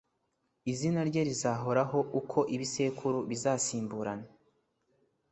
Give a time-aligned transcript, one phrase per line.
[0.71, 4.27] izina rye rizahoraho uko ibisekuru bizasimburana